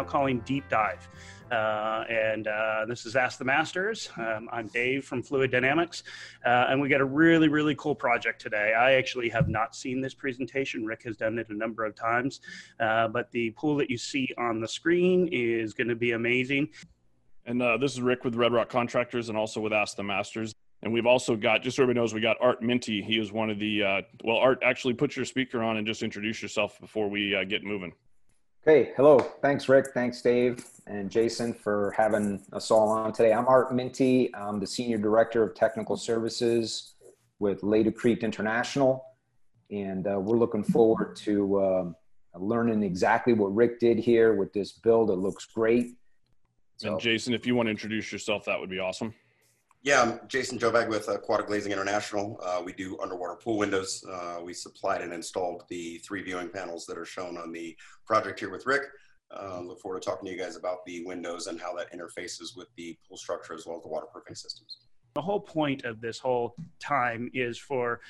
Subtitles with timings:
[0.00, 1.06] now calling Deep Dive.
[1.50, 4.08] Uh, and uh, this is Ask the Masters.
[4.16, 6.04] Um, I'm Dave from Fluid Dynamics,
[6.46, 8.72] uh, and we got a really, really cool project today.
[8.72, 10.86] I actually have not seen this presentation.
[10.86, 12.40] Rick has done it a number of times,
[12.78, 16.70] uh, but the pool that you see on the screen is going to be amazing.
[17.44, 20.54] And uh, this is Rick with Red Rock Contractors and also with Ask the Masters.
[20.82, 23.04] And we've also got, just so everybody knows, we got Art Mintie.
[23.04, 26.02] He is one of the, uh, well, Art, actually put your speaker on and just
[26.02, 27.92] introduce yourself before we get moving.
[28.66, 29.18] Okay, hello.
[29.40, 29.86] Thanks, Rick.
[29.94, 33.32] Thanks, Dave and Jason, for having us all on today.
[33.32, 34.28] I'm Art Mintie.
[34.34, 36.92] I'm the Senior Director of Technical Services
[37.38, 39.02] with Laticrete International.
[39.70, 41.96] And uh, we're looking forward to um,
[42.34, 45.08] learning exactly what Rick did here with this build.
[45.08, 45.94] It looks great.
[46.76, 49.14] So, and Jason, if you want to introduce yourself, that would be awesome.
[49.82, 52.38] Yeah, I'm Jason Jovag with Aquatic Glazing International.
[52.44, 54.04] Uh, we do underwater pool windows.
[54.06, 58.40] Uh, we supplied and installed the three viewing panels that are shown on the project
[58.40, 58.82] here with Rick.
[59.34, 62.54] Uh, look forward to talking to you guys about the windows and how that interfaces
[62.54, 64.80] with the pool structure as well as the waterproofing systems.
[65.14, 68.00] The whole point of this whole time is for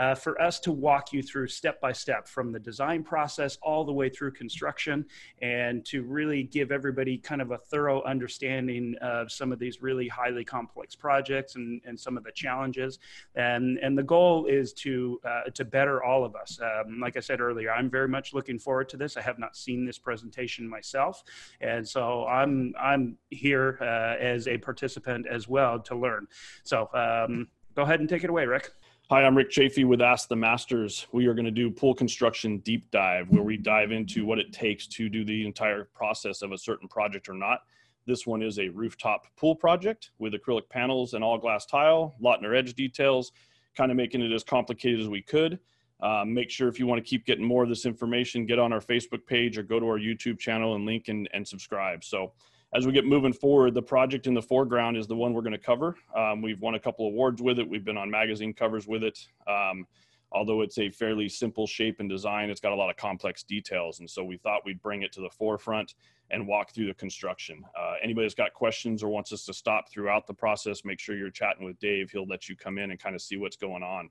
[0.00, 3.84] uh, for us to walk you through step by step from the design process all
[3.84, 5.04] the way through construction
[5.42, 10.08] and to really give everybody kind of a thorough understanding of some of these really
[10.08, 12.98] highly complex projects and, and some of the challenges.
[13.34, 16.58] And, and the goal is to, uh, to better all of us.
[16.62, 19.18] Um, like I said earlier, I'm very much looking forward to this.
[19.18, 21.22] I have not seen this presentation myself.
[21.60, 26.26] And so I'm, I'm here uh, as a participant as well to learn.
[26.62, 28.70] So um, go ahead and take it away, Rick.
[29.10, 31.08] Hi, I'm Rick Chafey with Ask the Masters.
[31.10, 34.52] We are going to do pool construction deep dive where we dive into what it
[34.52, 37.62] takes to do the entire process of a certain project or not.
[38.06, 42.56] This one is a rooftop pool project with acrylic panels and all glass tile, Lautner
[42.56, 43.32] edge details,
[43.76, 45.58] kind of making it as complicated as we could.
[46.00, 48.72] Um, make sure if you want to keep getting more of this information, get on
[48.72, 52.04] our Facebook page or go to our YouTube channel and link and, and subscribe.
[52.04, 52.32] So
[52.72, 55.52] as we get moving forward, the project in the foreground is the one we're going
[55.52, 55.96] to cover.
[56.16, 57.68] Um, we've won a couple awards with it.
[57.68, 59.18] We've been on magazine covers with it.
[59.48, 59.86] Um,
[60.30, 63.98] although it's a fairly simple shape and design, it's got a lot of complex details.
[63.98, 65.94] And so we thought we'd bring it to the forefront
[66.30, 67.64] and walk through the construction.
[67.76, 71.16] Uh, anybody that's got questions or wants us to stop throughout the process, make sure
[71.16, 72.12] you're chatting with Dave.
[72.12, 74.10] He'll let you come in and kind of see what's going on.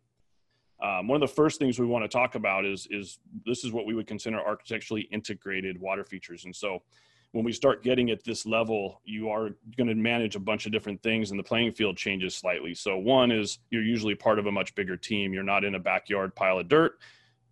[0.82, 3.72] Um, one of the first things we want to talk about is, is this is
[3.72, 6.44] what we would consider architecturally integrated water features.
[6.44, 6.80] And so
[7.32, 10.72] when we start getting at this level, you are going to manage a bunch of
[10.72, 12.74] different things and the playing field changes slightly.
[12.74, 15.34] So, one is you're usually part of a much bigger team.
[15.34, 16.94] You're not in a backyard pile of dirt.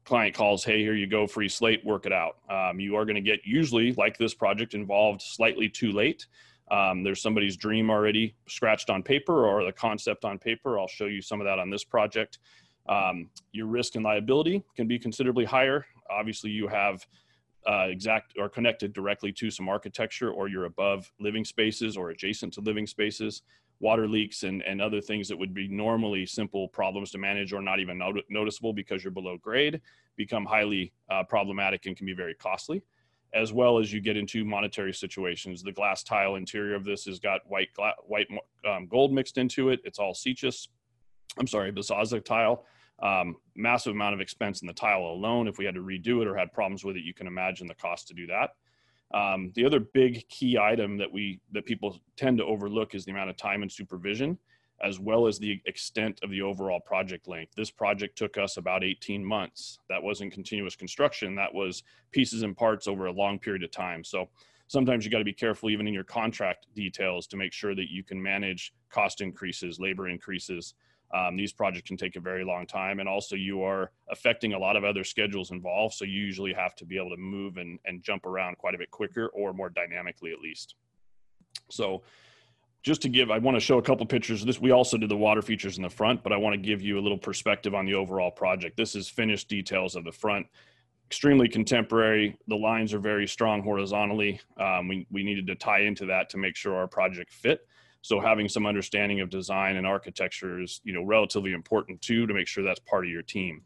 [0.03, 2.37] Client calls, hey, here you go, free slate, work it out.
[2.49, 6.25] Um, you are going to get usually, like this project, involved slightly too late.
[6.71, 10.79] Um, there's somebody's dream already scratched on paper or the concept on paper.
[10.79, 12.39] I'll show you some of that on this project.
[12.89, 15.85] Um, your risk and liability can be considerably higher.
[16.09, 17.05] Obviously, you have
[17.67, 22.53] uh, exact or connected directly to some architecture or you're above living spaces or adjacent
[22.53, 23.41] to living spaces
[23.79, 27.61] water leaks and, and other things that would be normally simple problems to manage or
[27.61, 29.79] not even not- noticeable because you're below grade
[30.15, 32.81] become highly uh, problematic and can be very costly
[33.33, 35.61] as well as you get into monetary situations.
[35.61, 38.27] The glass tile interior of this has got white gla- white
[38.65, 39.81] um, gold mixed into it.
[39.83, 40.69] It's all Sicis
[41.39, 42.65] i'm sorry Bisazza tile
[42.99, 45.47] um, massive amount of expense in the tile alone.
[45.47, 47.75] If we had to redo it or had problems with it, you can imagine the
[47.75, 48.51] cost to do that.
[49.13, 53.11] Um, the other big key item that we that people tend to overlook is the
[53.11, 54.37] amount of time and supervision,
[54.83, 57.53] as well as the extent of the overall project length.
[57.55, 59.79] This project took us about 18 months.
[59.89, 61.35] That wasn't continuous construction.
[61.35, 64.03] That was pieces and parts over a long period of time.
[64.03, 64.27] So
[64.67, 67.89] sometimes you got to be careful even in your contract details to make sure that
[67.89, 70.73] you can manage cost increases, labor increases,
[71.13, 72.99] um, these projects can take a very long time.
[72.99, 75.95] And also, you are affecting a lot of other schedules involved.
[75.95, 78.77] So, you usually have to be able to move and, and jump around quite a
[78.77, 80.75] bit quicker or more dynamically, at least.
[81.69, 82.03] So,
[82.83, 84.45] just to give, I want to show a couple pictures.
[84.45, 86.81] This we also did the water features in the front, but I want to give
[86.81, 88.77] you a little perspective on the overall project.
[88.77, 90.47] This is finished details of the front.
[91.07, 92.37] Extremely contemporary.
[92.47, 94.39] The lines are very strong horizontally.
[94.59, 97.67] Um, we, we needed to tie into that to make sure our project fit.
[98.01, 102.33] So having some understanding of design and architecture is, you know, relatively important too to
[102.33, 103.63] make sure that's part of your team.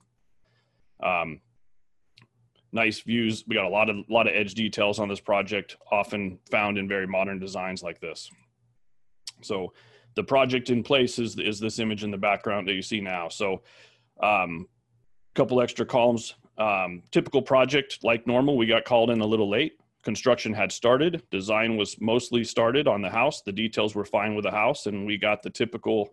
[1.03, 1.41] Um,
[2.71, 3.43] nice views.
[3.47, 6.87] We got a lot of lot of edge details on this project, often found in
[6.87, 8.29] very modern designs like this.
[9.41, 9.73] So
[10.15, 13.29] the project in place is is this image in the background that you see now.
[13.29, 13.61] So
[14.21, 14.67] a um,
[15.33, 16.35] couple extra columns.
[16.57, 18.55] Um, typical project like normal.
[18.55, 21.23] We got called in a little late construction had started.
[21.31, 23.41] Design was mostly started on the house.
[23.41, 26.09] The details were fine with the house, and we got the typical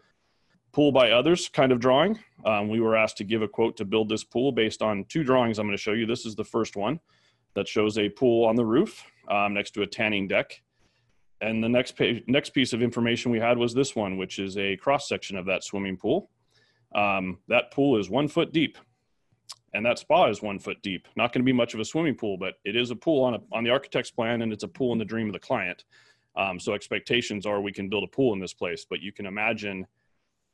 [0.72, 2.18] pool by others kind of drawing.
[2.44, 5.24] Um, we were asked to give a quote to build this pool based on two
[5.24, 6.06] drawings I'm going to show you.
[6.06, 7.00] This is the first one.
[7.54, 10.62] that shows a pool on the roof um, next to a tanning deck.
[11.40, 14.56] And the next page, next piece of information we had was this one, which is
[14.56, 16.30] a cross section of that swimming pool.
[16.94, 18.78] Um, that pool is one foot deep,
[19.74, 21.08] and that spa is one foot deep.
[21.16, 23.34] Not going to be much of a swimming pool, but it is a pool on
[23.34, 25.84] a, on the architect's plan, and it's a pool in the dream of the client.
[26.36, 29.26] Um, so expectations are we can build a pool in this place, but you can
[29.26, 29.86] imagine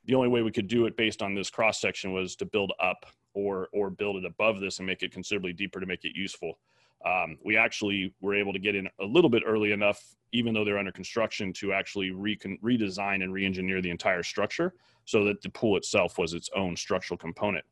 [0.07, 2.73] the only way we could do it based on this cross section was to build
[2.81, 6.13] up or or build it above this and make it considerably deeper to make it
[6.15, 6.59] useful.
[7.05, 10.03] Um, we actually were able to get in a little bit early enough,
[10.33, 14.73] even though they're under construction, to actually redesign and re-engineer the entire structure
[15.05, 17.65] so that the pool itself was its own structural component.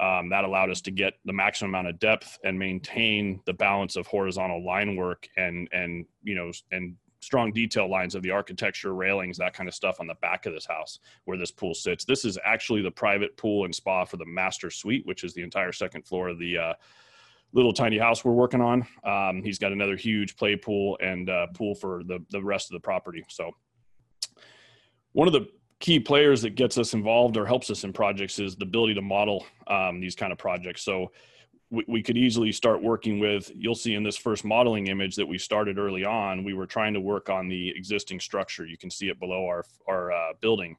[0.00, 3.96] Um, that allowed us to get the maximum amount of depth and maintain the balance
[3.96, 8.94] of horizontal line work and and you know and strong detail lines of the architecture,
[8.94, 12.04] railings, that kind of stuff on the back of this house where this pool sits.
[12.04, 15.42] This is actually the private pool and spa for the master suite, which is the
[15.42, 16.72] entire second floor of the uh,
[17.52, 18.86] little tiny house we're working on.
[19.04, 22.74] Um, he's got another huge play pool and uh, pool for the the rest of
[22.74, 23.24] the property.
[23.28, 23.52] So
[25.12, 25.48] one of the
[25.80, 29.02] key players that gets us involved or helps us in projects is the ability to
[29.02, 30.82] model um, these kind of projects.
[30.82, 31.12] So
[31.70, 35.26] we, we could easily start working with you'll see in this first modeling image that
[35.26, 38.90] we started early on we were trying to work on the existing structure you can
[38.90, 40.76] see it below our our uh, building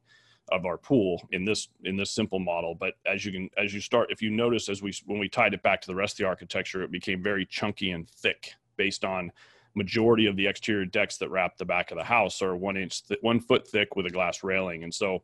[0.50, 3.80] of our pool in this in this simple model but as you can as you
[3.80, 6.18] start if you notice as we when we tied it back to the rest of
[6.18, 9.30] the architecture it became very chunky and thick based on
[9.74, 13.06] majority of the exterior decks that wrap the back of the house are one inch
[13.06, 15.22] th- one foot thick with a glass railing and so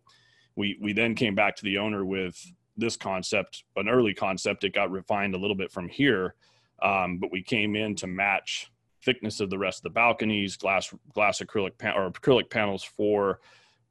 [0.56, 2.40] we we then came back to the owner with
[2.76, 4.64] this concept, an early concept.
[4.64, 6.34] It got refined a little bit from here,
[6.82, 8.70] um, but we came in to match
[9.04, 13.40] thickness of the rest of the balconies, glass glass acrylic pan- or acrylic panels for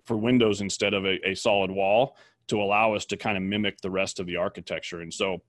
[0.04, 2.16] for windows instead of a, a solid wall
[2.48, 5.02] to allow us to kind of mimic the rest of the architecture.
[5.02, 5.42] And so,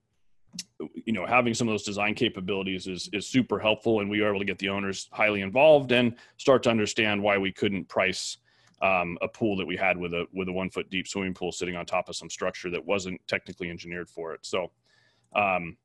[1.05, 4.29] you know, having some of those design capabilities is is super helpful, and we were
[4.29, 8.39] able to get the owners highly involved and start to understand why we couldn't price
[8.83, 11.53] um, a pool that we had with a with a one foot deep swimming pool
[11.53, 14.41] sitting on top of some structure that wasn't technically engineered for it.
[14.43, 14.71] So
[15.35, 15.77] um,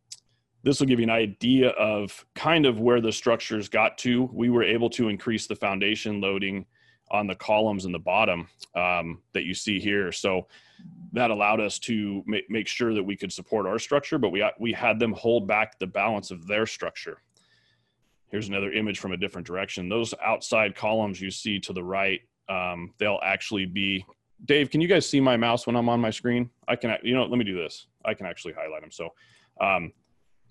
[0.64, 4.30] this will give you an idea of kind of where the structures got to.
[4.34, 6.66] We were able to increase the foundation loading
[7.12, 10.12] on the columns in the bottom um, that you see here.
[10.12, 10.48] So
[11.14, 14.44] that allowed us to make, make sure that we could support our structure, but we,
[14.60, 17.22] we had them hold back the balance of their structure.
[18.30, 19.90] Here's another image from a different direction.
[19.90, 22.22] Those outside columns you see to the right
[22.52, 24.06] um, they'll actually be
[24.46, 27.14] dave can you guys see my mouse when i'm on my screen i can you
[27.14, 29.10] know let me do this i can actually highlight them so
[29.60, 29.92] um,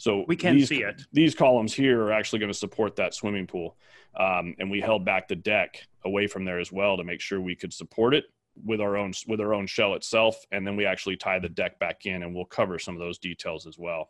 [0.01, 1.03] so we can these, see it.
[1.13, 3.77] these columns here are actually going to support that swimming pool.
[4.19, 7.39] Um, and we held back the deck away from there as well to make sure
[7.39, 8.25] we could support it
[8.65, 10.37] with our own with our own shell itself.
[10.53, 13.19] And then we actually tie the deck back in and we'll cover some of those
[13.19, 14.09] details as well.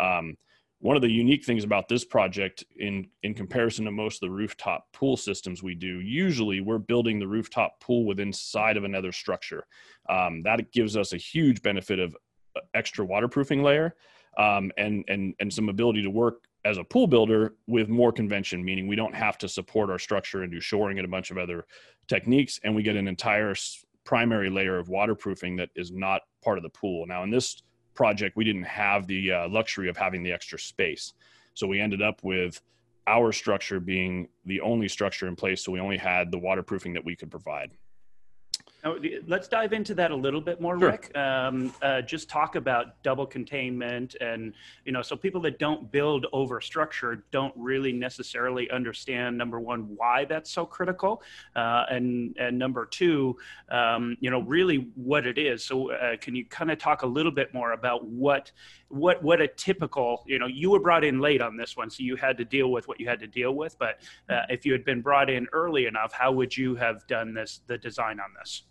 [0.00, 0.38] Um,
[0.78, 4.34] one of the unique things about this project in in comparison to most of the
[4.34, 9.12] rooftop pool systems we do usually we're building the rooftop pool within inside of another
[9.12, 9.66] structure.
[10.08, 12.16] Um, that gives us a huge benefit of
[12.56, 13.94] uh, extra waterproofing layer
[14.38, 18.64] um, and and and some ability to work as a pool builder with more convention
[18.64, 21.38] meaning we don't have to support our structure and do shoring and a bunch of
[21.38, 21.66] other
[22.08, 23.54] techniques and we get an entire
[24.04, 27.62] primary layer of waterproofing that is not part of the pool now in this
[27.98, 31.14] project, we didn't have the uh, luxury of having the extra space.
[31.54, 32.60] So we ended up with
[33.08, 35.64] our structure being the only structure in place.
[35.64, 37.72] So we only had the waterproofing that we could provide.
[38.84, 40.90] Now, let's dive into that a little bit more, sure.
[40.90, 41.16] Rick.
[41.16, 44.54] Um, uh, just talk about double containment, and
[44.84, 49.80] you know, so people that don't build over structure don't really necessarily understand number one
[49.96, 51.22] why that's so critical,
[51.56, 53.36] uh, and and number two,
[53.70, 55.64] um, you know, really what it is.
[55.64, 58.52] So, uh, can you kind of talk a little bit more about what
[58.88, 62.04] what what a typical you know you were brought in late on this one, so
[62.04, 63.76] you had to deal with what you had to deal with.
[63.76, 67.34] But uh, if you had been brought in early enough, how would you have done
[67.34, 68.62] this the design on this?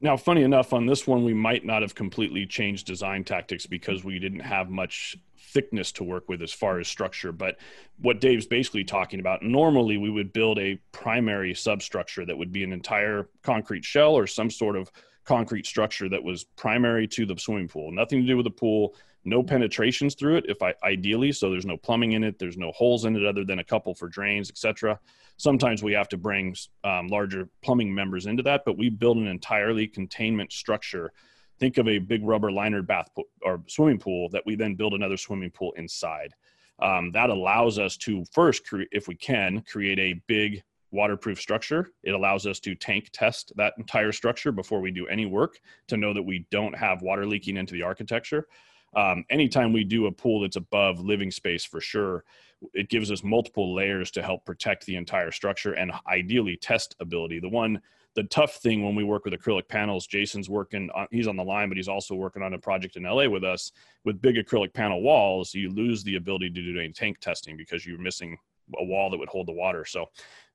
[0.00, 4.04] Now, funny enough, on this one, we might not have completely changed design tactics because
[4.04, 7.32] we didn't have much thickness to work with as far as structure.
[7.32, 7.56] But
[7.98, 12.62] what Dave's basically talking about, normally we would build a primary substructure that would be
[12.62, 14.90] an entire concrete shell or some sort of
[15.24, 17.90] concrete structure that was primary to the swimming pool.
[17.90, 18.94] Nothing to do with the pool,
[19.26, 22.72] no penetrations through it if I ideally so there's no plumbing in it there's no
[22.72, 24.98] holes in it other than a couple for drains etc
[25.36, 26.54] sometimes we have to bring
[26.84, 31.12] um, larger plumbing members into that but we build an entirely containment structure.
[31.58, 34.92] Think of a big rubber liner bath pool, or swimming pool that we then build
[34.92, 36.34] another swimming pool inside.
[36.80, 41.88] Um, that allows us to first cre- if we can create a big waterproof structure.
[42.02, 45.96] It allows us to tank test that entire structure before we do any work to
[45.96, 48.46] know that we don't have water leaking into the architecture
[48.94, 52.24] um, anytime we do a pool that's above living space for sure,
[52.72, 57.38] it gives us multiple layers to help protect the entire structure and ideally test ability.
[57.40, 57.80] The one,
[58.14, 61.44] the tough thing when we work with acrylic panels, Jason's working, on, he's on the
[61.44, 63.72] line, but he's also working on a project in LA with us.
[64.04, 67.84] With big acrylic panel walls, you lose the ability to do any tank testing because
[67.84, 68.38] you're missing
[68.78, 69.84] a wall that would hold the water.
[69.84, 70.06] So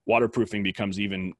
[0.07, 1.33] waterproofing becomes even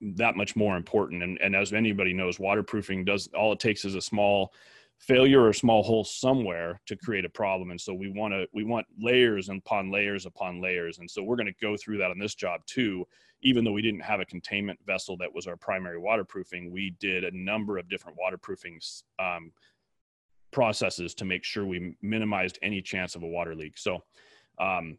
[0.00, 1.22] that much more important.
[1.22, 4.52] And, and as anybody knows, waterproofing does all it takes is a small
[4.98, 7.70] failure or small hole somewhere to create a problem.
[7.70, 10.98] And so we want to we want layers upon layers upon layers.
[10.98, 13.06] And so we're going to go through that on this job too.
[13.42, 17.24] Even though we didn't have a containment vessel that was our primary waterproofing, we did
[17.24, 18.80] a number of different waterproofing
[19.18, 19.52] um,
[20.50, 23.76] processes to make sure we minimized any chance of a water leak.
[23.76, 24.02] So
[24.58, 24.98] um,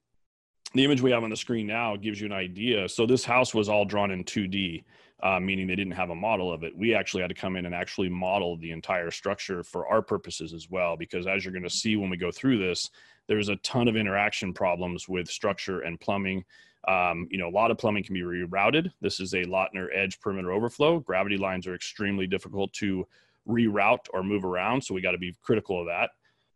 [0.74, 2.88] the image we have on the screen now gives you an idea.
[2.88, 4.84] So this house was all drawn in 2D,
[5.24, 6.78] uh, meaning they didn't have a model of it.
[6.78, 10.54] We actually had to come in and actually model the entire structure for our purposes
[10.54, 12.90] as well, because as you're going to see when we go through this,
[13.28, 16.46] there's a ton of interaction problems with structure and plumbing.
[16.88, 18.92] Um, you know, a lot of plumbing can be rerouted.
[19.02, 21.00] This is a Lautner edge perimeter overflow.
[21.00, 23.06] Gravity lines are extremely difficult to
[23.48, 26.12] reroute or move around, so we got to be critical of that.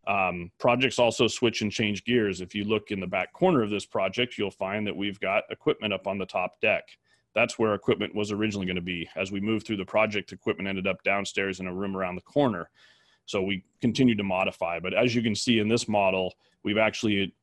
[0.08, 2.42] Um, projects also switch and change gears.
[2.42, 5.44] If you look in the back corner of this project, you'll find that we've got
[5.50, 6.84] equipment up on the top deck.
[7.34, 9.10] That's where equipment was originally going to be.
[9.16, 12.22] As we moved through the project, equipment ended up downstairs in a room around the
[12.22, 12.70] corner.
[13.26, 14.80] So we continued to modify.
[14.80, 16.34] But as you can see in this model,
[16.64, 17.34] we've actually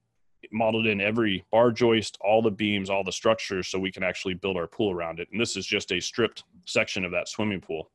[0.53, 4.35] modeled in every bar joist, all the beams, all the structures, so we can actually
[4.35, 5.29] build our pool around it.
[5.33, 7.91] And this is just a stripped section of that swimming pool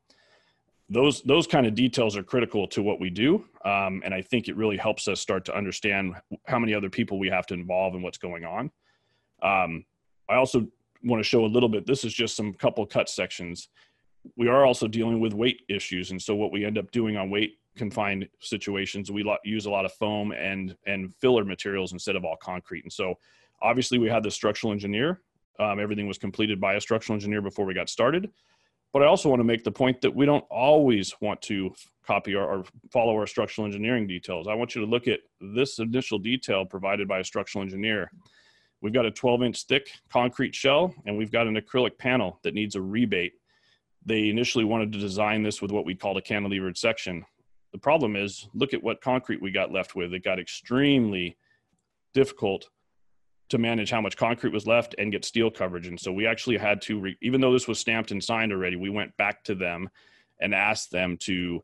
[0.90, 4.48] those those kind of details are critical to what we do um, and i think
[4.48, 6.14] it really helps us start to understand
[6.46, 8.72] how many other people we have to involve and what's going on
[9.42, 9.86] um,
[10.30, 10.68] i also
[11.04, 13.70] want to show a little bit this is just some couple cut sections
[14.38, 17.30] we are also dealing with weight issues and so what we end up doing on
[17.30, 22.24] weight confined situations we use a lot of foam and and filler materials instead of
[22.24, 23.16] all concrete and so
[23.62, 25.22] obviously we had the structural engineer
[25.60, 28.30] um, everything was completed by a structural engineer before we got started
[28.94, 31.74] but I also want to make the point that we don't always want to
[32.06, 34.48] copy or, or, follow our structural engineering details.
[34.48, 38.12] I want you to look at this initial detail provided by a structural engineer.
[38.84, 42.54] We've got a 12 inch thick concrete shell and we've got an acrylic panel that
[42.54, 43.32] needs a rebate.
[44.06, 47.24] They initially wanted to design this with what we called a cantilevered section.
[47.72, 50.14] The problem is, look at what concrete we got left with.
[50.14, 51.38] It got extremely
[52.14, 52.70] difficult
[53.50, 55.88] to manage how much concrete was left and get steel coverage.
[55.88, 58.76] And so we actually had to, re- even though this was stamped and signed already,
[58.76, 59.90] we went back to them
[60.42, 61.64] and asked them to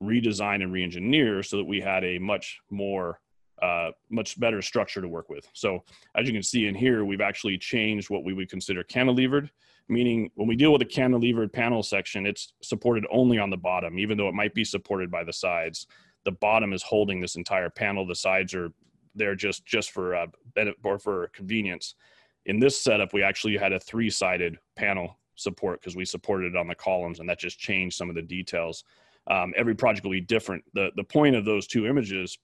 [0.00, 3.18] redesign and re-engineer so that we had a much more
[3.62, 5.48] uh, much better structure to work with.
[5.52, 5.84] So
[6.16, 9.48] as you can see in here, we've actually changed what we would consider cantilevered,
[9.88, 13.98] meaning when we deal with a cantilevered panel section, it's supported only on the bottom,
[13.98, 15.86] even though it might be supported by the sides.
[16.24, 18.06] The bottom is holding this entire panel.
[18.06, 18.72] The sides are
[19.14, 20.26] there just just for uh,
[20.82, 21.94] or for convenience.
[22.46, 26.66] In this setup, we actually had a three-sided panel support because we supported it on
[26.66, 28.84] the columns, and that just changed some of the details.
[29.30, 30.64] Um, every project will be different.
[30.74, 32.38] The the point of those two images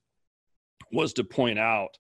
[0.93, 1.99] was to point out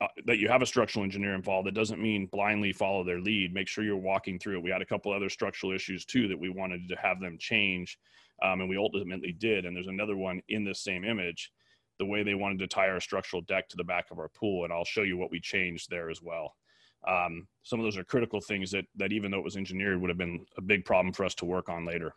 [0.00, 1.66] uh, that you have a structural engineer involved.
[1.66, 3.54] That doesn't mean blindly follow their lead.
[3.54, 4.62] Make sure you're walking through it.
[4.62, 7.98] We had a couple other structural issues too that we wanted to have them change,
[8.42, 9.64] um, and we ultimately did.
[9.64, 11.52] And there's another one in this same image
[11.98, 14.64] the way they wanted to tie our structural deck to the back of our pool.
[14.64, 16.56] And I'll show you what we changed there as well.
[17.06, 20.10] Um, some of those are critical things that, that even though it was engineered would
[20.10, 22.14] have been a big problem for us to work on later.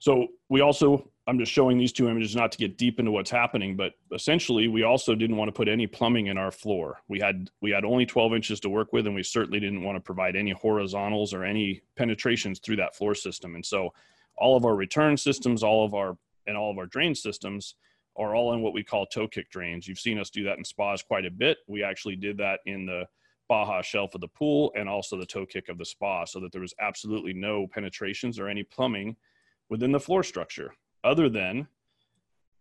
[0.00, 3.30] So we also, I'm just showing these two images not to get deep into what's
[3.30, 7.02] happening, but essentially we also didn't want to put any plumbing in our floor.
[7.06, 9.96] We had, we had only 12 inches to work with and we certainly didn't want
[9.96, 13.54] to provide any horizontals or any penetrations through that floor system.
[13.54, 13.92] And so
[14.36, 16.16] all of our return systems, all of our
[16.46, 17.74] and all of our drain systems
[18.16, 19.86] are all in what we call toe kick drains.
[19.86, 21.58] You've seen us do that in spas quite a bit.
[21.68, 23.06] We actually did that in the
[23.48, 26.52] Baja shelf of the pool and also the toe kick of the spa so that
[26.52, 29.16] there was absolutely no penetrations or any plumbing
[29.70, 31.66] within the floor structure other than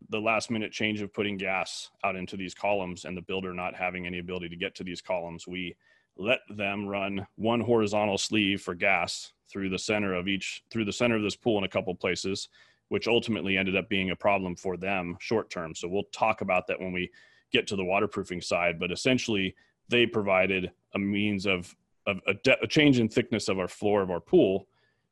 [0.09, 3.75] the last minute change of putting gas out into these columns and the builder not
[3.75, 5.45] having any ability to get to these columns.
[5.45, 5.75] We
[6.15, 10.93] let them run one horizontal sleeve for gas through the center of each through the
[10.93, 12.47] center of this pool in a couple places
[12.89, 15.73] which ultimately ended up being a problem for them short term.
[15.73, 17.09] So we'll talk about that when we
[17.51, 18.79] get to the waterproofing side.
[18.79, 19.55] But essentially,
[19.87, 21.75] they provided a means of,
[22.05, 24.67] of a, de- a change in thickness of our floor of our pool,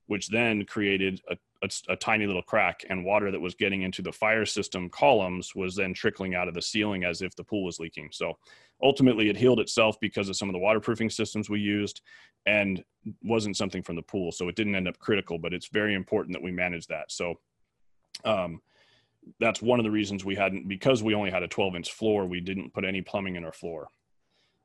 [0.07, 4.01] which then created a, a, a, tiny little crack, and water that was getting into
[4.01, 7.63] the fire system columns was then trickling out of the ceiling as if the pool
[7.63, 8.09] was leaking.
[8.11, 8.37] So
[8.81, 12.01] ultimately, it healed itself because of some of the waterproofing systems we used
[12.45, 12.83] and
[13.23, 14.31] wasn't something from the pool.
[14.31, 17.11] So it didn't end up critical, but it's very important that we manage that.
[17.11, 17.35] So
[18.25, 18.61] um,
[19.39, 22.25] that's one of the reasons we hadn't because we only had a 12 inch floor
[22.25, 23.89] we didn't put any plumbing in our floor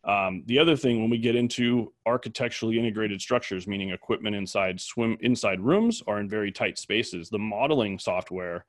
[0.04, 5.16] um, the other thing when we get into architecturally integrated structures meaning equipment inside swim
[5.20, 8.64] inside rooms or in very tight spaces the modeling software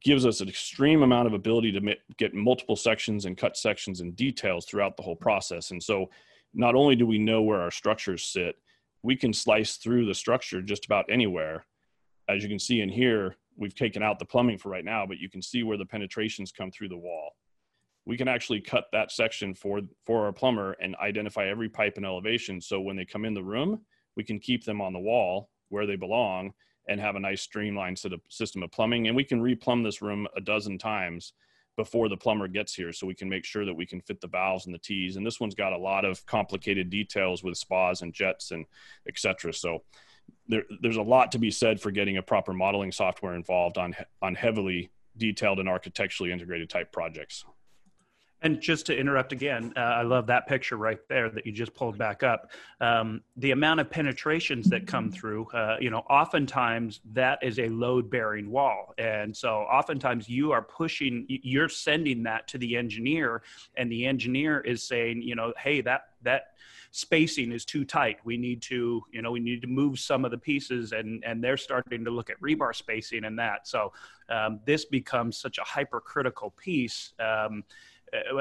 [0.00, 4.16] gives us an extreme amount of ability to get multiple sections and cut sections and
[4.16, 6.08] details throughout the whole process and so
[6.52, 8.56] not only do we know where our structures sit
[9.02, 11.64] we can slice through the structure just about anywhere
[12.28, 15.18] as you can see in here we've taken out the plumbing for right now, but
[15.18, 17.36] you can see where the penetrations come through the wall.
[18.06, 22.04] We can actually cut that section for, for our plumber and identify every pipe and
[22.04, 22.60] elevation.
[22.60, 23.80] So when they come in the room,
[24.16, 26.52] we can keep them on the wall where they belong
[26.88, 29.06] and have a nice streamlined set of system of plumbing.
[29.06, 31.32] And we can replumb this room a dozen times
[31.76, 34.28] before the plumber gets here so we can make sure that we can fit the
[34.28, 35.16] valves and the T's.
[35.16, 38.66] And this one's got a lot of complicated details with spas and jets and
[39.08, 39.52] etc.
[39.52, 39.82] So
[40.46, 43.96] there, there's a lot to be said for getting a proper modeling software involved on
[44.22, 47.44] on heavily detailed and architecturally integrated type projects.
[48.42, 51.72] And just to interrupt again, uh, I love that picture right there that you just
[51.72, 52.50] pulled back up.
[52.80, 57.68] Um, the amount of penetrations that come through, uh, you know, oftentimes that is a
[57.68, 58.92] load bearing wall.
[58.98, 63.42] And so oftentimes you are pushing, you're sending that to the engineer,
[63.76, 66.48] and the engineer is saying, you know, hey, that, that,
[66.94, 68.18] spacing is too tight.
[68.22, 71.42] We need to, you know, we need to move some of the pieces, and and
[71.42, 73.66] they're starting to look at rebar spacing and that.
[73.66, 73.92] So
[74.28, 77.12] um, this becomes such a hypercritical piece.
[77.18, 77.64] Um,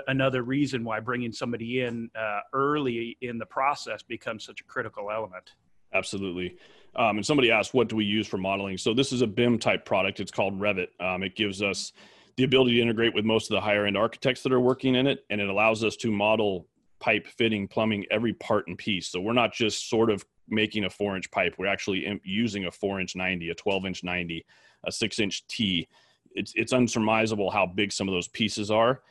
[0.07, 5.09] another reason why bringing somebody in uh, early in the process becomes such a critical
[5.11, 5.51] element.
[5.93, 6.57] Absolutely.
[6.95, 8.77] Um, and somebody asked, what do we use for modeling?
[8.77, 10.19] So this is a BIM type product.
[10.19, 10.87] It's called Revit.
[10.99, 11.93] Um, it gives us
[12.35, 15.07] the ability to integrate with most of the higher end architects that are working in
[15.07, 16.67] it, and it allows us to model
[17.03, 20.89] pipe fitting plumbing every part and piece so we're not just sort of making a
[20.89, 24.45] four inch pipe we're actually using a four inch 90 a 12 inch 90
[24.85, 25.85] a six inch t
[26.33, 29.01] it's, it's unsurmisable how big some of those pieces are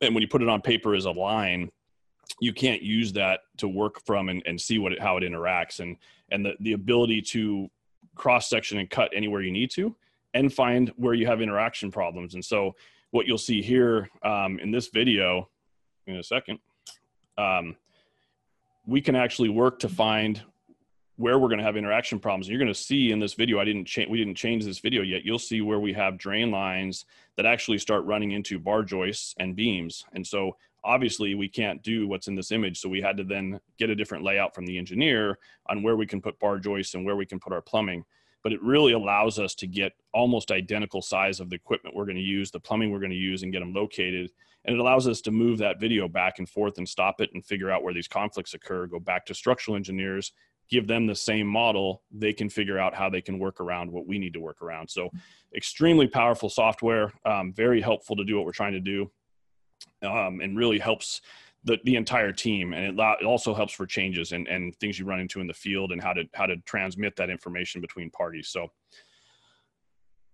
[0.00, 1.70] and when you put it on paper as a line
[2.40, 5.80] you can't use that to work from and, and see what it, how it interacts
[5.80, 5.96] and
[6.30, 7.68] and the, the ability to
[8.14, 9.94] cross section and cut anywhere you need to
[10.34, 12.34] and find where you have interaction problems.
[12.34, 12.76] And so
[13.10, 15.48] what you'll see here um, in this video
[16.06, 16.58] in a second
[17.38, 17.76] um,
[18.86, 20.42] we can actually work to find
[21.20, 22.48] where we're going to have interaction problems.
[22.48, 25.02] You're going to see in this video, I didn't change, we didn't change this video
[25.02, 25.22] yet.
[25.22, 27.04] You'll see where we have drain lines
[27.36, 30.06] that actually start running into bar joists and beams.
[30.14, 32.80] And so obviously we can't do what's in this image.
[32.80, 36.06] So we had to then get a different layout from the engineer on where we
[36.06, 38.02] can put bar joists and where we can put our plumbing.
[38.42, 42.16] But it really allows us to get almost identical size of the equipment we're going
[42.16, 44.30] to use, the plumbing we're going to use and get them located
[44.64, 47.44] and it allows us to move that video back and forth and stop it and
[47.44, 50.32] figure out where these conflicts occur go back to structural engineers
[50.70, 54.06] give them the same model they can figure out how they can work around what
[54.06, 54.88] we need to work around.
[54.88, 55.10] So
[55.54, 59.10] extremely powerful software um, very helpful to do what we're trying to do
[60.02, 61.20] um, and really helps
[61.64, 62.72] the, the entire team.
[62.72, 65.54] And it, it also helps for changes and, and things you run into in the
[65.54, 68.48] field and how to how to transmit that information between parties.
[68.48, 68.68] So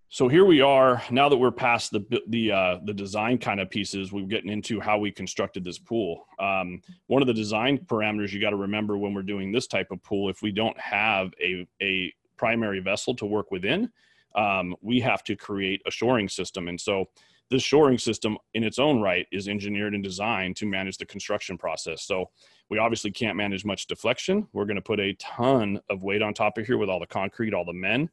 [0.09, 3.71] so here we are now that we're past the the uh, the design kind of
[3.71, 6.27] pieces we're getting into how we constructed this pool.
[6.39, 9.91] Um, one of the design parameters you got to remember when we're doing this type
[9.91, 13.91] of pool if we don't have a, a primary vessel to work within
[14.37, 16.69] um, we have to create a shoring system.
[16.69, 17.07] And so
[17.51, 21.57] this shoring system in its own right is engineered and designed to manage the construction
[21.57, 22.03] process.
[22.03, 22.31] So
[22.69, 24.47] we obviously can't manage much deflection.
[24.53, 27.07] We're going to put a ton of weight on top of here with all the
[27.07, 28.11] concrete all the men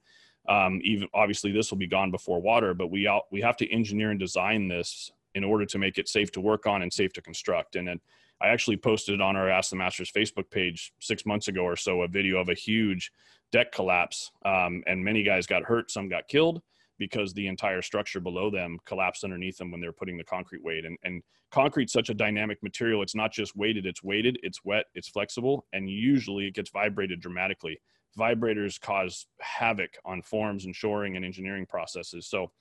[0.50, 3.72] um, even obviously this will be gone before water, but we out, we have to
[3.72, 7.14] engineer and design this in order to make it safe to work on and safe
[7.14, 7.76] to construct.
[7.76, 8.00] And then
[8.42, 12.02] I actually posted on our Ask the Masters Facebook page six months ago or so
[12.02, 13.12] a video of a huge
[13.52, 16.62] deck collapse, um, and many guys got hurt, some got killed
[17.00, 20.86] because the entire structure below them collapsed underneath them when they're putting the concrete weight.
[20.86, 24.86] And, and concrete's such a dynamic material; it's not just weighted; it's weighted, it's wet,
[24.94, 27.80] it's flexible, and usually it gets vibrated dramatically
[28.18, 32.28] vibrators cause havoc on forms and shoring and engineering processes.
[32.28, 32.52] So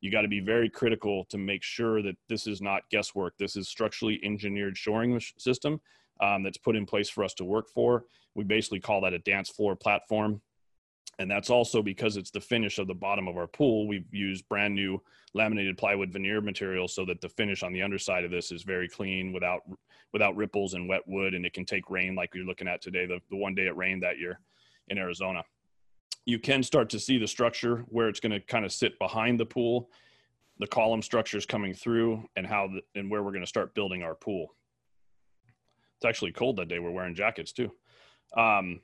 [0.00, 3.34] you got to be very critical to make sure that this is not guesswork.
[3.38, 5.80] This is structurally engineered shoring system
[6.20, 8.04] um, that's put in place for us to work for.
[8.34, 10.40] We basically call that a dance floor platform.
[11.18, 13.86] And that's also because it's the finish of the bottom of our pool.
[13.86, 15.00] We've used brand new
[15.34, 18.88] laminated plywood veneer material so that the finish on the underside of this is very
[18.88, 19.62] clean without
[20.12, 23.06] without ripples and wet wood and it can take rain like you're looking at today
[23.06, 24.40] the, the one day it rained that year
[24.88, 25.42] in Arizona.
[26.24, 29.40] You can start to see the structure where it's going to kind of sit behind
[29.40, 29.90] the pool,
[30.58, 34.02] the column structures coming through, and how the, and where we're going to start building
[34.02, 34.54] our pool.
[35.96, 36.78] It's actually cold that day.
[36.78, 37.72] We're wearing jackets too.
[38.36, 38.80] Um,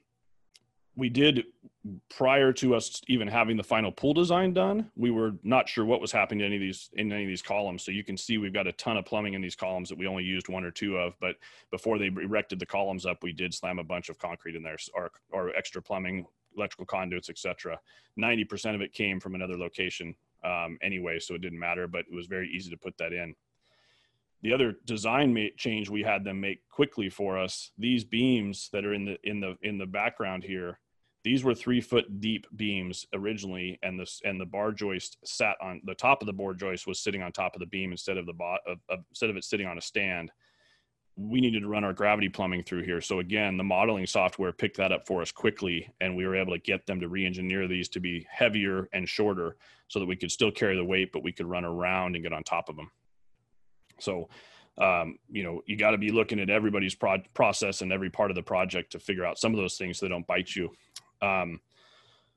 [0.98, 1.44] we did
[2.10, 6.00] prior to us even having the final pool design done we were not sure what
[6.00, 7.84] was happening to any of these in any of these columns.
[7.84, 10.08] So you can see we've got a ton of plumbing in these columns that we
[10.08, 11.36] only used one or two of but
[11.70, 14.76] before they erected the columns up we did slam a bunch of concrete in there
[14.92, 17.78] or, or extra plumbing electrical conduits etc
[18.18, 22.14] 90% of it came from another location um, anyway so it didn't matter but it
[22.14, 23.34] was very easy to put that in.
[24.42, 28.94] The other design change we had them make quickly for us these beams that are
[28.94, 30.78] in the in the in the background here
[31.28, 35.78] these were three foot deep beams originally, and this and the bar joist sat on
[35.84, 38.24] the top of the bar joist was sitting on top of the beam instead of
[38.24, 40.32] the bot of, of, instead of it sitting on a stand.
[41.16, 43.02] We needed to run our gravity plumbing through here.
[43.02, 46.54] So again, the modeling software picked that up for us quickly, and we were able
[46.54, 49.56] to get them to re-engineer these to be heavier and shorter,
[49.88, 52.32] so that we could still carry the weight, but we could run around and get
[52.32, 52.90] on top of them.
[53.98, 54.30] So
[54.78, 58.30] um, you know, you got to be looking at everybody's pro- process and every part
[58.30, 60.70] of the project to figure out some of those things that don't bite you.
[61.22, 61.60] Um,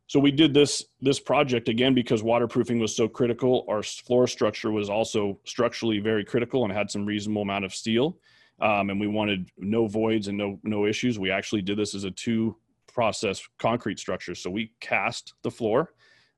[0.07, 3.65] so we did this this project again because waterproofing was so critical.
[3.69, 8.17] Our floor structure was also structurally very critical and had some reasonable amount of steel,
[8.59, 11.17] um, and we wanted no voids and no no issues.
[11.17, 12.57] We actually did this as a two
[12.93, 14.35] process concrete structure.
[14.35, 15.93] So we cast the floor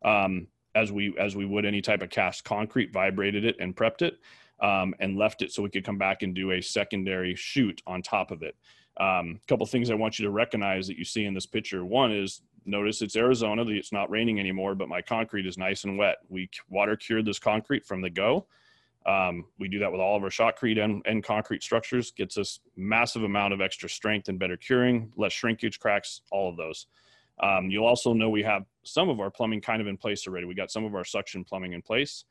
[0.05, 4.03] um, as we as we would any type of cast concrete, vibrated it and prepped
[4.03, 4.19] it,
[4.61, 8.01] um, and left it so we could come back and do a secondary shoot on
[8.01, 8.55] top of it.
[8.99, 11.83] Um, a couple things I want you to recognize that you see in this picture.
[11.83, 13.65] One is notice it's Arizona.
[13.67, 16.17] It's not raining anymore, but my concrete is nice and wet.
[16.29, 18.45] We water cured this concrete from the go.
[19.05, 22.11] Um, we do that with all of our shotcrete and, and concrete structures.
[22.11, 26.57] Gets us massive amount of extra strength and better curing, less shrinkage, cracks, all of
[26.57, 26.87] those.
[27.41, 30.45] Um, you'll also know we have some of our plumbing kind of in place already.
[30.45, 32.25] We got some of our suction plumbing in place.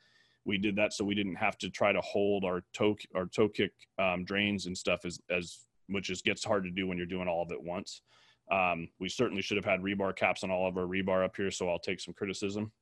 [0.44, 3.48] We did that so we didn't have to try to hold our toe our toe
[3.48, 5.59] kick um, drains and stuff as as
[5.92, 8.02] which is gets hard to do when you're doing all of it once.
[8.50, 11.50] Um, we certainly should have had rebar caps on all of our rebar up here,
[11.50, 12.72] so I'll take some criticism.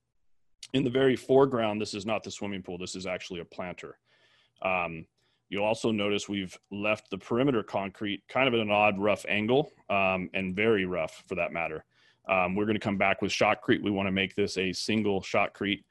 [0.73, 2.79] In the very foreground, this is not the swimming pool.
[2.79, 3.99] This is actually a planter.
[4.63, 5.07] Um,
[5.49, 9.73] you'll also notice we've left the perimeter concrete kind of at an odd rough angle
[9.89, 11.85] um, and very rough for that matter.
[12.29, 13.83] Um, we're going to come back with shotcrete.
[13.83, 15.83] We want to make this a single shotcrete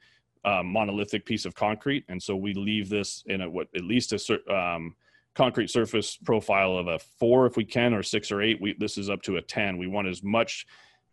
[0.44, 2.04] um, monolithic piece of concrete.
[2.08, 4.94] And so we leave this in a, what at least a, um,
[5.34, 8.60] concrete surface profile of a four if we can, or six or eight.
[8.60, 9.78] We, this is up to a 10.
[9.78, 10.66] We want as much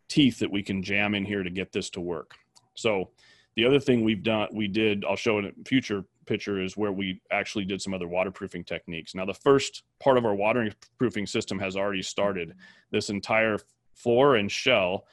[0.10, 2.32] teeth that we can jam in here to get this to work.
[2.76, 3.12] So
[3.56, 6.92] the other thing we've done, we did, I'll show in a future picture is where
[6.92, 9.16] we actually did some other waterproofing techniques.
[9.16, 12.54] Now the first part of our waterproofing system has already started.
[12.92, 13.58] This entire
[13.96, 15.06] floor and shell,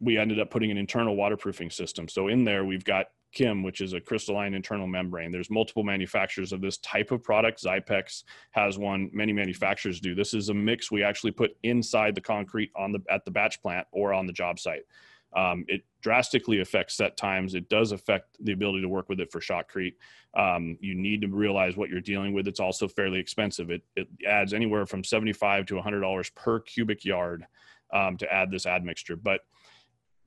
[0.00, 2.08] we ended up putting an internal waterproofing system.
[2.08, 5.30] So in there, we've got Kim, which is a crystalline internal membrane.
[5.30, 7.62] There's multiple manufacturers of this type of product.
[7.62, 9.10] Xypex has one.
[9.12, 10.14] Many manufacturers do.
[10.14, 13.60] This is a mix we actually put inside the concrete on the at the batch
[13.60, 14.84] plant or on the job site.
[15.36, 17.54] Um, it drastically affects set times.
[17.54, 19.94] It does affect the ability to work with it for shotcrete.
[20.36, 22.46] Um, you need to realize what you're dealing with.
[22.46, 23.70] It's also fairly expensive.
[23.70, 27.46] It, it adds anywhere from 75 to $100 per cubic yard
[27.92, 29.16] um, to add this admixture.
[29.16, 29.40] But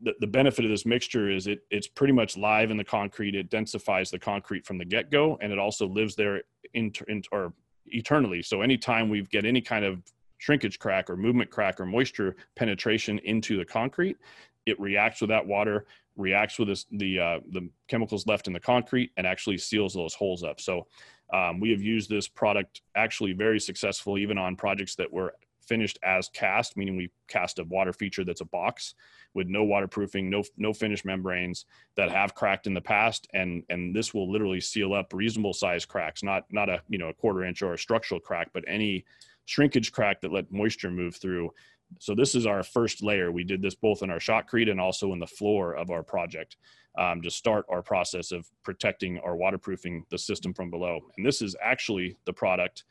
[0.02, 3.36] the, the benefit of this mixture is it it's pretty much live in the concrete.
[3.36, 7.24] It densifies the concrete from the get go, and it also lives there in, in
[7.32, 7.54] or
[7.88, 8.42] eternally.
[8.42, 10.02] So anytime we get any kind of
[10.38, 14.18] shrinkage crack or movement crack or moisture penetration into the concrete,
[14.66, 18.60] it reacts with that water, reacts with this, the uh, the chemicals left in the
[18.60, 20.62] concrete, and actually seals those holes up.
[20.62, 20.86] So
[21.34, 25.34] um, we have used this product actually very successful, even on projects that were
[25.68, 28.96] finished as cast, meaning we cast a water feature that's a box
[29.34, 33.96] with no waterproofing, no no finish membranes that have cracked in the past, and and
[33.96, 37.44] this will literally seal up reasonable size cracks, not not a you know a quarter
[37.44, 39.06] inch or a structural crack, but any
[39.46, 41.52] shrinkage crack that let moisture move through.
[42.00, 43.32] So this is our first layer.
[43.32, 46.58] We did this both in our shotcrete and also in the floor of our project
[46.98, 51.00] um, to start our process of protecting or waterproofing the system from below.
[51.16, 52.84] And this is actually the product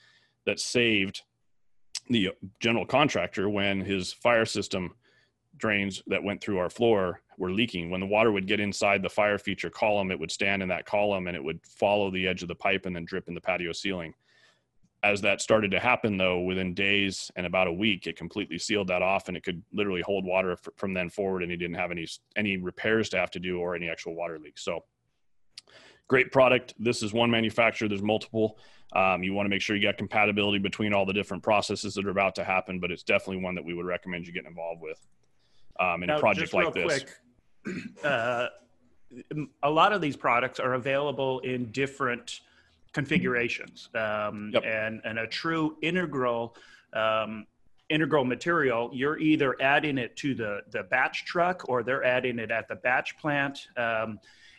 [0.46, 1.22] that saved
[2.08, 4.94] the general contractor when his fire system
[5.56, 7.90] drains that went through our floor were leaking.
[7.90, 10.86] When the water would get inside the fire feature column, it would stand in that
[10.86, 13.40] column and it would follow the edge of the pipe and then drip in the
[13.40, 14.14] patio ceiling.
[15.02, 18.88] As that started to happen, though, within days and about a week, it completely sealed
[18.88, 21.42] that off, and it could literally hold water from then forward.
[21.42, 24.38] And he didn't have any any repairs to have to do or any actual water
[24.38, 24.64] leaks.
[24.64, 24.84] So,
[26.08, 26.74] great product.
[26.78, 27.88] This is one manufacturer.
[27.88, 28.58] There's multiple.
[28.92, 32.06] Um, you want to make sure you got compatibility between all the different processes that
[32.06, 34.80] are about to happen, but it's definitely one that we would recommend you get involved
[34.80, 35.04] with
[35.80, 37.04] um, in now, a project like this.
[37.64, 38.46] Quick, uh,
[39.62, 42.40] a lot of these products are available in different
[42.92, 44.64] configurations, um, yep.
[44.64, 46.56] and and a true integral
[46.92, 47.46] um,
[47.88, 52.50] integral material, you're either adding it to the, the batch truck or they're adding it
[52.50, 53.68] at the batch plant.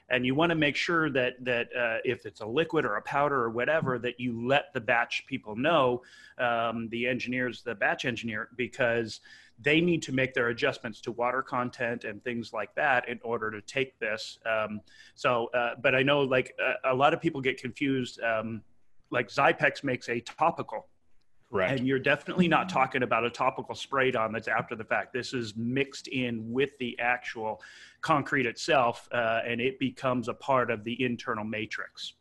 [0.10, 3.02] And you want to make sure that that uh, if it's a liquid or a
[3.02, 6.02] powder or whatever that you let the batch people know
[6.38, 9.20] um, the engineers the batch engineer because
[9.60, 13.50] they need to make their adjustments to water content and things like that in order
[13.50, 14.82] to take this um,
[15.16, 18.62] so uh, but i know like a, a, lot of people get confused um,
[19.10, 20.88] like Xypex makes a topical
[21.50, 21.78] Right.
[21.78, 25.14] And you're definitely not talking about a topical sprayed on that's after the fact.
[25.14, 27.62] This is mixed in with the actual
[28.02, 32.14] concrete itself, uh, and it becomes a part of the internal matrix.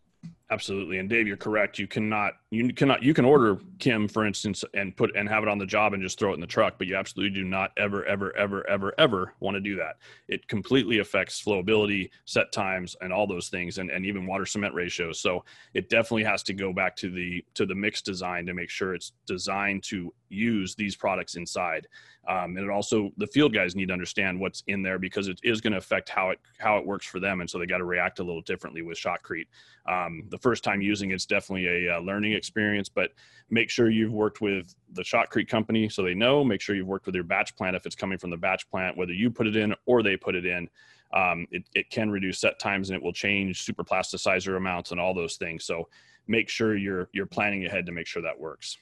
[0.51, 0.99] Absolutely.
[0.99, 1.79] And Dave, you're correct.
[1.79, 5.49] You cannot, you cannot, you can order Kim, for instance, and put and have it
[5.49, 7.73] on the job and just throw it in the truck, but you absolutely do not
[7.77, 9.97] ever, ever, ever, ever, ever want to do that.
[10.29, 14.75] It completely affects flowability, set times, and all those things, and, and even water cement
[14.75, 15.21] ratios.
[15.21, 18.71] So it definitely has to go back to the to the mix design to make
[18.71, 21.87] sure it's designed to use these products inside.
[22.29, 25.39] Um, and it also the field guys need to understand what's in there because it
[25.45, 27.79] is going to affect how it how it works for them, and so they got
[27.79, 29.47] to react a little differently with shotcrete.
[29.87, 32.46] Um, the first time using it's definitely a, a, learning experience,
[32.89, 33.11] but
[33.51, 36.43] make sure you've worked with the shotcrete company so they know.
[36.45, 38.97] Make sure you've worked with your batch plant if it's coming from the batch plant,
[38.97, 40.69] whether you put it in or they put it in.
[41.15, 45.01] Um, it, it can reduce set times and it will change super plasticizer amounts and
[45.01, 45.65] all those things.
[45.65, 45.89] So
[46.27, 48.77] make sure you're you're planning ahead to make sure that works.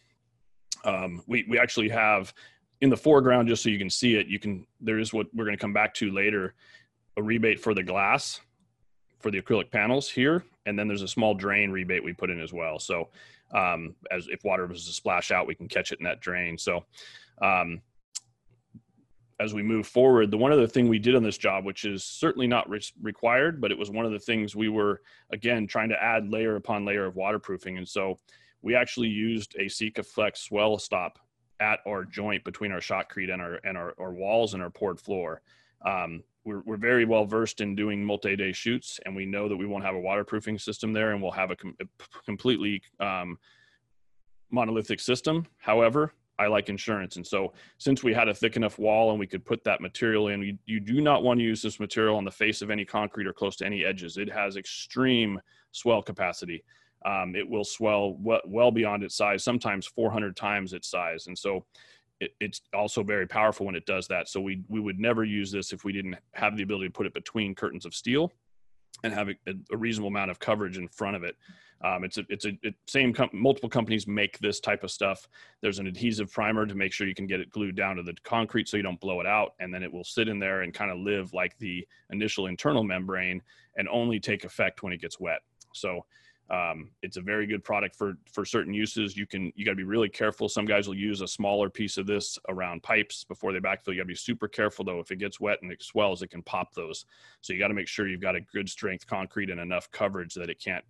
[0.85, 2.33] Um, we we actually have
[2.81, 5.44] in the foreground, just so you can see it, you can, there is what we're
[5.44, 6.55] going to come back to later,
[7.16, 8.40] a rebate for the glass
[9.20, 10.44] for the acrylic panels here.
[10.66, 12.79] And then there's a small drain rebate we put in as well.
[12.79, 13.09] So
[13.55, 16.59] um, as if water was to splash out, we can catch it in that drain.
[16.59, 16.85] So
[17.40, 17.81] um,
[19.40, 22.05] as we move forward, the one other thing we did on this job, which is
[22.05, 25.88] certainly not re- required, but it was one of the things we were, again, trying
[25.88, 27.79] to add layer upon layer of waterproofing.
[27.79, 28.19] And so
[28.62, 31.19] we actually used a Sikaflex swell stop
[31.61, 35.01] at our joint between our shotcrete and our and our, our walls and our poured
[35.01, 35.40] floor.
[35.85, 39.67] Um, we're, we're very well versed in doing multi-day shoots, and we know that we
[39.67, 41.85] won't have a waterproofing system there, and we'll have a, com- a
[42.25, 43.39] completely um,
[44.51, 45.47] monolithic system.
[45.59, 49.27] However, I like insurance, and so since we had a thick enough wall and we
[49.27, 52.25] could put that material in, you, you do not want to use this material on
[52.25, 54.17] the face of any concrete or close to any edges.
[54.17, 55.41] It has extreme
[55.73, 56.65] swell capacity
[57.05, 61.27] um, it will swell well, well beyond its size, sometimes 400 times its size.
[61.27, 61.65] And so
[62.25, 64.29] it, it's also very powerful when it does that.
[64.29, 67.07] So we, we would never use this if we didn't have the ability to put
[67.07, 68.33] it between curtains of steel
[69.03, 69.35] and have a,
[69.73, 71.37] a reasonable amount of coverage in front of it.
[71.85, 75.29] Um, it's a, it's a it, same com- multiple companies make this type of stuff.
[75.61, 78.15] There's an adhesive primer to make sure you can get it glued down to the
[78.25, 80.73] concrete so you don't blow it out, and then it will sit in there and
[80.73, 83.43] kind of live like the initial internal membrane
[83.77, 85.41] and only take effect when it gets wet.
[85.75, 86.07] So
[86.51, 89.17] um, it's a very good product for for certain uses.
[89.17, 90.49] You can you got to be really careful.
[90.49, 93.89] Some guys will use a smaller piece of this around pipes before they backfill.
[93.89, 95.01] You got to be super careful though.
[95.01, 97.07] If it gets wet and it swells, it can pop those.
[97.41, 100.35] So you got to make sure you've got a good strength concrete and enough coverage
[100.35, 100.85] that it can't,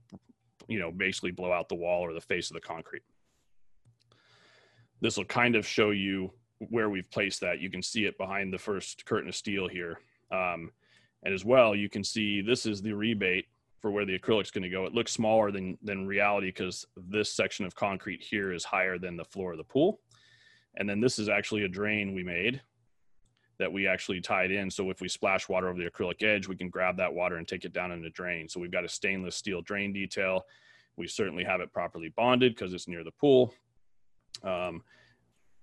[0.67, 3.03] you know, basically blow out the wall or the face of the concrete.
[5.01, 7.61] This will kind of show you where we've placed that.
[7.61, 10.01] You can see it behind the first curtain of steel here.
[10.33, 10.73] Um,
[11.23, 13.47] and as well, you can see this is the rebate
[13.85, 14.87] for where the acrylic's going to go.
[14.87, 19.14] It looks smaller than than reality because this section of concrete here is higher than
[19.14, 20.01] the floor of the pool.
[20.77, 22.62] And then this is actually a drain we made
[23.59, 24.70] that we actually tied in.
[24.70, 27.47] So if we splash water over the acrylic edge, we can grab that water and
[27.47, 28.49] take it down in the drain.
[28.49, 30.47] So we've got a stainless steel drain detail.
[30.97, 33.53] We certainly have it properly bonded because it's near the pool.
[34.42, 34.83] Um,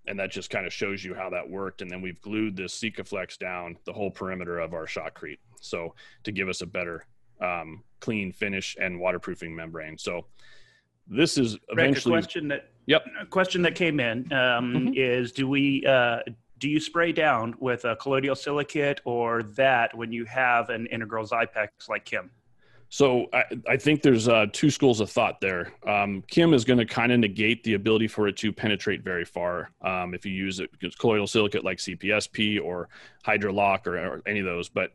[0.05, 1.81] and that just kind of shows you how that worked.
[1.81, 5.39] And then we've glued this Sikaflex down the whole perimeter of our shotcrete.
[5.59, 7.07] So to give us a better
[7.41, 9.97] um, clean finish and waterproofing membrane.
[9.97, 10.25] So
[11.07, 14.93] this is eventually Rick, a question that yep a question that came in um, mm-hmm.
[14.95, 16.19] is do we uh,
[16.57, 21.25] do you spray down with a colloidal silicate or that when you have an integral
[21.25, 22.29] Xypex like Kim?
[22.93, 25.71] So I, I think there's uh, two schools of thought there.
[25.87, 29.23] Um, Kim is going to kind of negate the ability for it to penetrate very
[29.23, 32.89] far um, if you use it colloidal silicate like CPSP or
[33.25, 34.67] Hydrolock or, or any of those.
[34.67, 34.91] But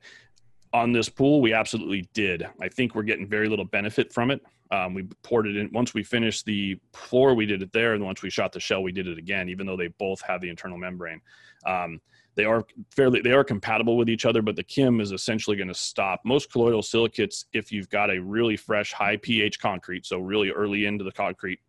[0.72, 2.46] on this pool, we absolutely did.
[2.60, 4.40] I think we're getting very little benefit from it.
[4.70, 8.04] Um, we poured it in once we finished the floor, we did it there, and
[8.04, 9.48] once we shot the shell, we did it again.
[9.48, 11.20] Even though they both have the internal membrane,
[11.66, 12.00] um,
[12.34, 14.42] they are fairly they are compatible with each other.
[14.42, 18.20] But the Kim is essentially going to stop most colloidal silicates if you've got a
[18.20, 21.60] really fresh, high pH concrete, so really early into the concrete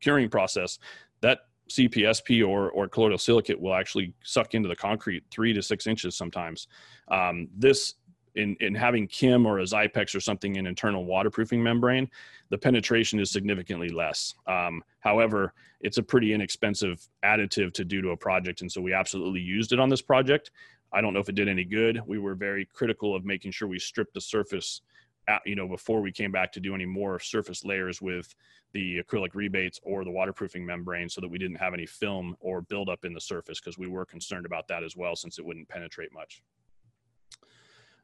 [0.00, 0.78] curing process.
[1.20, 5.86] That CPSP or or colloidal silicate will actually suck into the concrete three to six
[5.86, 6.68] inches sometimes.
[7.08, 7.94] Um, this
[8.34, 12.08] in, in having Kim or a Xypex or something in internal waterproofing membrane,
[12.50, 14.34] the penetration is significantly less.
[14.46, 18.60] Um, however, it's a pretty inexpensive additive to do to a project.
[18.60, 20.50] And so we absolutely used it on this project.
[20.92, 22.00] I don't know if it did any good.
[22.06, 24.82] We were very critical of making sure we stripped the surface
[25.28, 28.34] at, you know, before we came back to do any more surface layers with
[28.72, 32.62] the acrylic rebates or the waterproofing membrane so that we didn't have any film or
[32.62, 35.68] buildup in the surface because we were concerned about that as well since it wouldn't
[35.68, 36.42] penetrate much.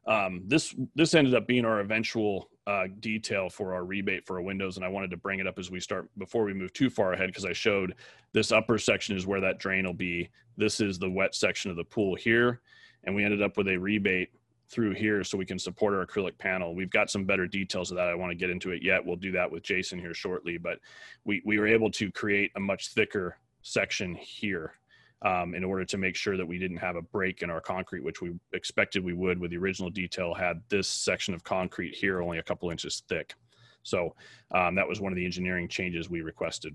[0.07, 4.43] Um, this this ended up being our eventual uh, detail for our rebate for our
[4.43, 6.91] windows, and I wanted to bring it up as we start before we move too
[6.91, 7.95] far ahead because I showed
[8.33, 10.31] this upper section is where that drain will be.
[10.57, 12.61] This is the wet section of the pool here,
[13.05, 14.31] and we ended up with a rebate
[14.69, 16.75] through here so we can support our acrylic panel.
[16.75, 18.09] We've got some better details of that.
[18.09, 19.05] I want to get into it yet.
[19.05, 20.79] We'll do that with Jason here shortly, but
[21.25, 24.75] we, we were able to create a much thicker section here
[25.23, 28.05] um, in order to make sure that we didn't have a break in our concrete,
[28.05, 32.21] which we expected we would with the original detail had this section of concrete here
[32.21, 33.35] only a couple inches thick.
[33.83, 34.15] So
[34.53, 36.75] um, that was one of the engineering changes we requested.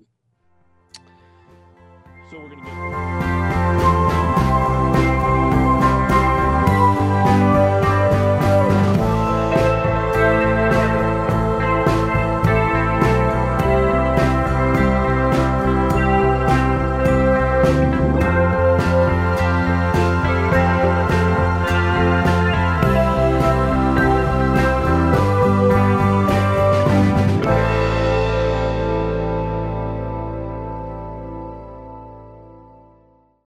[2.29, 3.30] So we're going to.